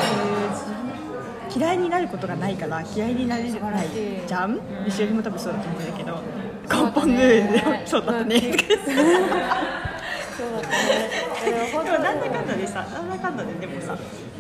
[0.54, 0.82] そういう
[1.58, 3.90] 嫌いになることがないから嫌いになれない
[4.26, 4.60] じゃん、ん。
[4.88, 6.20] 一緒にも多分そうだと思うんだけど。
[6.72, 7.88] 根本ルールで。
[7.88, 8.40] そうだったね、
[10.42, 11.12] そうだったね。
[11.46, 13.98] でもなんだかんだでさなんだかんだででもさ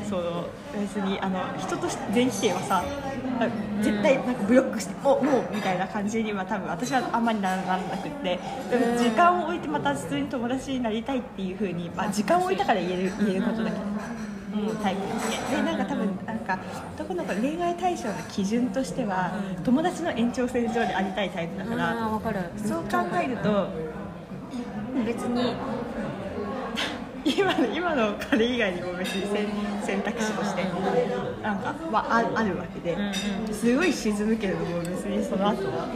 [0.10, 2.84] その別にあの人として全否定はさ
[3.40, 3.48] あ
[3.82, 13.86] 絶対なんかブロックしてもうもうみたいな感じには多分私はあんまりならなくってでも時間を置いてまた普通に友達になりたいっていうふうに、まあ、時間を置いたから言える言えることだけど。
[14.52, 15.58] もうタイプですね。
[15.58, 16.60] でなんか多分なんか
[16.96, 19.32] 男の子恋愛対象の基準としては
[19.64, 23.70] 友達の延長線上でありたいタイプだかあらそう考えると
[25.06, 25.56] 別に
[27.24, 29.48] 今の今の彼以外にも別に選
[29.84, 30.64] 選択肢として。
[31.42, 32.96] なんか、まあ、ああるわけで
[33.52, 35.88] すごい沈むけれども別にその後は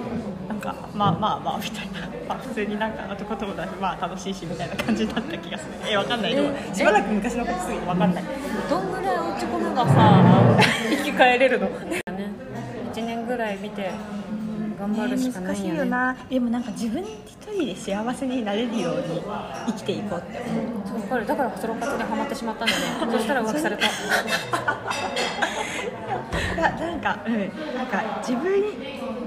[0.49, 5.71] なんかまあまあまあみたいな、まあ、普通になんか男友達まあ楽しいしみたいな感じだった気がする。
[5.87, 6.35] えわかんない。
[6.35, 8.23] でもえしばらく昔のことすぎてわかんない。
[8.69, 10.57] どんぐらい落ち込むがさ
[10.89, 11.67] 生き返れるの？
[11.67, 12.01] ね。
[12.93, 13.91] 1年ぐらい見て
[14.85, 16.15] 頑張るしかないんやね難しいよな。
[16.29, 17.07] でもなんか自分一
[17.51, 19.21] 人で幸せになれるように
[19.67, 20.39] 生きていこうって。
[20.39, 23.11] 思うそうわかるだからソロ活にハマってしまった んだね。
[23.11, 23.89] そしたら浮気されたい
[26.57, 27.37] やなんか、うん、
[27.75, 28.63] なんか自分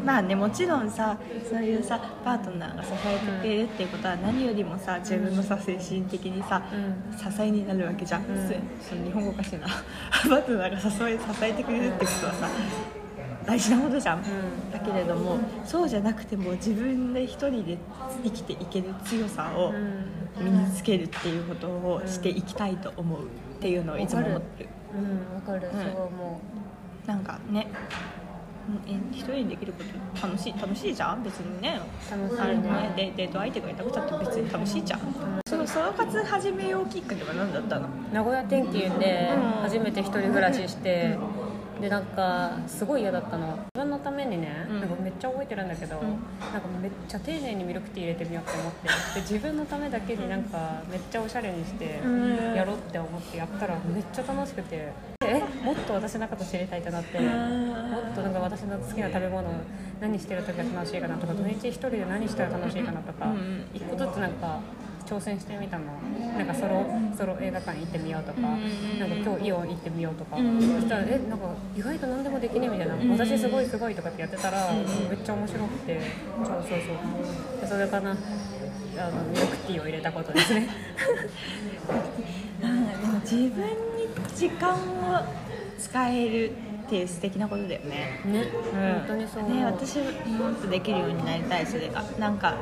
[0.04, 1.18] まあねもちろんさ
[1.48, 7.18] そういうさパートナーが支えてくれるっていうことは何よりもさ自分のさ精神的にさ、うん。
[7.18, 8.24] 支えになるわけじゃん、ん。
[8.80, 9.66] その日本語おかしいな。
[10.28, 12.48] パートナーが支え支えてくれるってことはさ
[13.48, 14.22] 大事なことじゃん、ん。
[14.70, 17.78] だけれどもそうじゃなくても自分で一人で
[18.22, 20.04] 生きていける強さをうん。
[20.38, 23.26] 身につけるっていうことをしていきたいと思うっ
[23.60, 24.68] ていうのをいつも思ってる。
[24.94, 25.72] うんわかる、ん。
[25.72, 26.40] そう思
[27.06, 27.66] なんかね
[29.10, 29.82] 一人にできるこ
[30.20, 31.24] と楽しい楽しいじゃん？
[31.24, 31.80] 別にね。
[32.10, 32.92] 楽しいね。
[32.94, 35.00] デデート相手がいなくたって別に楽しいじゃん、
[35.48, 37.86] そのソロ活始めようきっかけは何だったの？
[37.86, 41.16] う名古屋転勤でうん初めて一人暮らしして、
[41.80, 43.56] でなんかすごい嫌だったの。
[43.56, 44.80] 自分のためにね、うん。
[44.80, 46.00] なんかめっちゃ覚えてるんだけど、ん。
[46.00, 46.10] なん
[46.60, 52.54] かめっちゃ丁寧にミルクティー入れてみようって思ってで自分のためだけになんかめっちゃおしゃれにしてうん。
[52.54, 54.92] やろうって思ってやったらめっちゃ楽しくて
[55.24, 59.48] えもっと私のこと知りたいってなってもっとなんか私の好きな食べ物
[60.00, 63.34] 何してる時が楽しいかなとか土日一人で何したら楽しいかなとか
[63.74, 64.60] 一個ずつなんか
[65.08, 65.86] 挑戦してみたの。
[66.36, 66.84] なんかソロ
[67.16, 70.36] ソロ映画館行ってみようとかなんか今日イオン行ってみようとか。
[70.36, 72.94] そしたらえなんか意外と何でもできねえみたいな。
[73.14, 74.86] 私すごいすごいとかってやってたらめっ
[75.24, 76.00] ちゃ面白くて。
[76.36, 77.60] そうそうそう。
[77.60, 78.14] でそれかなあ
[79.10, 80.68] のミルクティーを入れたことですね。
[82.60, 84.76] なんかでも自分に時間を
[85.78, 86.52] 使える
[86.88, 88.22] っていう素敵なことだよね。
[88.24, 88.46] ね。
[88.72, 88.92] うん。
[89.00, 92.02] 本当にそうね、私もっとできるようになりたいそれが。
[92.18, 92.54] なんか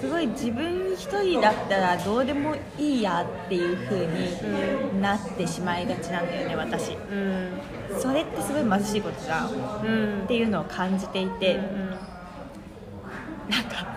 [0.00, 6.92] すごい自分一人だったらどうでもいいやっていう風になってしまいがちなんだよね私。
[6.92, 7.50] うん。
[8.00, 9.48] それってすごい貧しいことじゃん。
[9.48, 9.50] っ
[9.84, 11.90] うんていうのを感じていて、うん。
[13.50, 13.89] なんか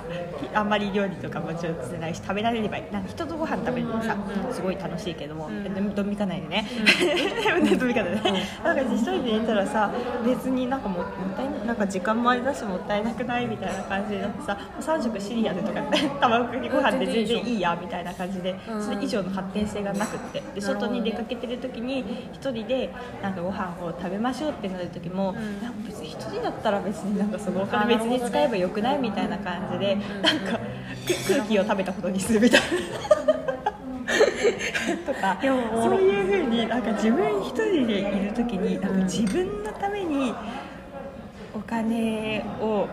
[0.53, 2.93] あんまり料理とかも上手じゃないし食べられればいい。
[2.93, 4.15] なんか人とご飯食べるのさ
[4.47, 4.53] うん。
[4.53, 5.63] すごい楽しいけども、ん。
[5.63, 6.65] でもドン引かないでね、
[7.63, 9.91] でドン引かないでね、なんか一人でいたらさ
[10.25, 15.81] 別になんかももったいないなんか時間もあれだしもったいなくないみたいな感じになってさ3食シリアルとか
[16.21, 18.83] 卵かけご飯で全然いいやみたいな感じでうん。
[18.83, 20.41] それ以上の発展性がなくって。
[20.55, 22.89] で外に出かけてる時に一人で
[23.21, 25.35] なんかご飯を食べましょうってなる時も、ん。
[25.61, 30.39] なんか別に一人だったら別になんかそのお金別に使えばよくないみたいな感じで、なん。
[30.39, 30.59] かく
[31.27, 32.67] 空気を食べたことにするみたいな。
[35.05, 40.33] とかそういうふうになんか自分一人でいる時になんか自分のために
[41.53, 42.87] お金を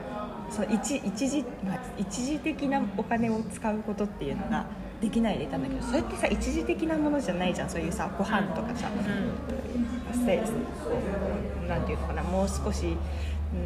[0.50, 4.66] そう一一時、まあ、一時的なお金を使うことっていうのが
[5.00, 7.70] できないでいたんだけどそれってさ一時的なものじゃないじゃん。
[7.70, 8.88] そういうさご飯とかさ、
[10.12, 10.42] ステ
[11.68, 12.96] なんていうのかなもう少し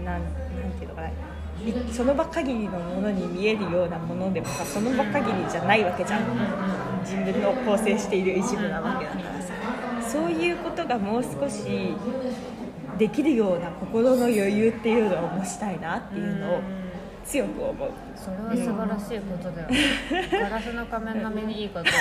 [0.05, 0.33] なんなん
[0.79, 1.09] ていうのかな。
[1.09, 1.13] い
[1.93, 6.23] その場限りのものに見えるようなものでもさその場限りじゃないわけじゃん。
[7.03, 9.53] 自分の構成している一部なわけだからさ。
[10.09, 11.95] そういうことがもう少し
[12.99, 16.61] できるような心の余裕っていうのを持ちたいなっていうのを
[17.25, 17.91] 強く思う。
[18.15, 19.69] それは素晴らしいことだよ。
[20.31, 21.87] ガラスの仮面並みにいいこと。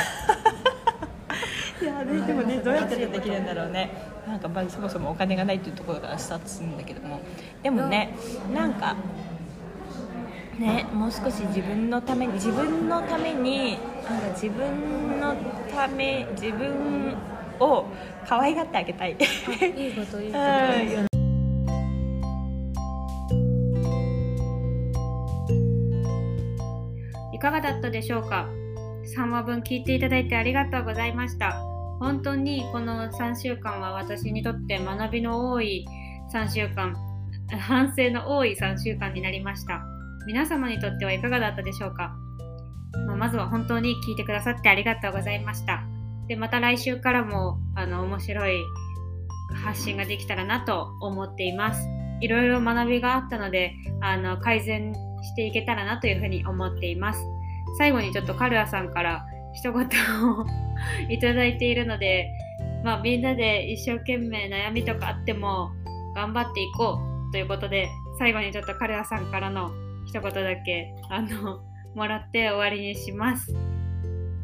[1.84, 3.90] いやね、でもねどうやってできるんだろうね。
[4.28, 7.20] なんかまあそもそもお金がないっていうところからスタートするんだけども。
[7.62, 8.16] でもね
[8.54, 8.96] なんか
[10.60, 15.36] ねもう少し自分のために自分のためになんか自分の
[15.74, 17.16] ため自分
[17.60, 17.86] を
[18.28, 19.12] 可愛がってあげたい。
[19.12, 20.42] いいこといいことう
[21.02, 21.08] ん。
[27.34, 28.48] いかがだったでしょうか
[29.16, 31.62] ？3話分聞いていただいてありがとうございました。
[32.00, 35.86] 本当にこの3週間は私にとって学びの多い
[36.34, 36.96] 3週間
[37.48, 39.86] 反省の多い3週間になりました
[40.26, 42.16] 皆様にとってはいかがだったでしょうか、
[43.08, 45.84] まあまずは本当に聞いてくださってありがとうございました。
[46.28, 48.62] でまた来週からもあの面白い
[49.64, 51.88] 発信ができたらなと思っています。
[52.22, 57.26] いろいろ学びがあったのであの改善していけたらなというふうに思っています。
[57.78, 60.46] 最後にちょっとカルアさんから一言を
[61.10, 62.30] いただいているので、
[62.84, 65.72] まあ、みんなで一生懸命悩みとかあっても
[66.16, 69.72] 頑張っていこうということで最後にちょっとカルアさんからの
[70.08, 71.62] 一言だけあの
[71.96, 73.54] もらって終わりにします、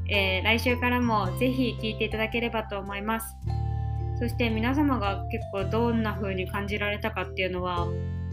[0.10, 3.38] えー来週からもぜひ聞いていただければと思います。
[4.20, 7.88] そして皆様が結構どんな風に感じられたかっていうのは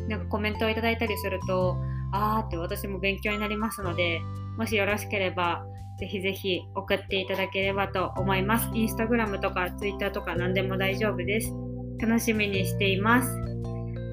[0.08, 1.76] なんかコメントをいただいたりすると
[2.12, 4.20] あーって私も勉強になりますので
[4.58, 5.64] もしよろしければ
[5.98, 8.68] ぜひぜひ送っていただければと思います。
[8.74, 11.54] インスタグラムとかツイッターとか何でも大丈夫です。
[12.00, 13.30] 楽しみにしています。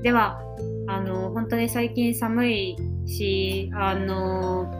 [0.01, 0.39] では
[0.87, 4.71] あの本当に最近寒いしあの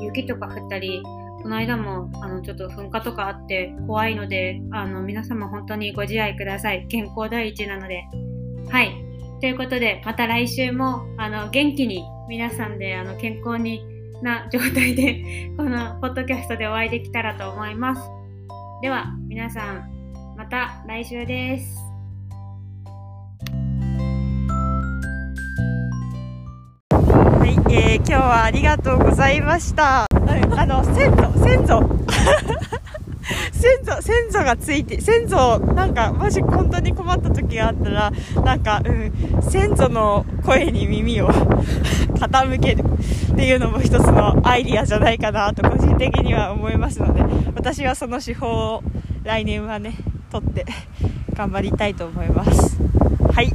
[0.00, 1.02] 雪とか降ったり
[1.42, 6.86] この間もあのちょっと噴火とかあって怖いのであの皆様本当にご自愛ください。
[6.88, 8.04] 健康第一なので。
[8.70, 8.92] はい。
[9.40, 13.82] ということでまた来週もあの元気に皆さんであの健康に
[14.20, 15.24] な状態で
[15.56, 18.02] このポッドキャストでお会いできたらと思います。
[18.82, 19.88] では皆さん
[20.36, 21.87] また来週です。
[27.70, 30.06] えー、今日はありがとうございました。
[30.56, 31.82] あの先祖先祖
[33.52, 38.12] 先祖先祖がついて先祖なんかもし本当に困った時があったら
[38.42, 41.28] なんかうん先祖の声に耳を
[42.18, 42.84] 傾ける
[43.32, 47.22] っていうのも一つのアイディアじゃないかなと個人的には思いますので
[47.54, 48.82] 私はその手法を
[49.24, 49.94] 来年はね
[50.32, 50.64] 取って
[51.34, 52.78] 頑張りたいと思います。
[53.32, 53.52] はい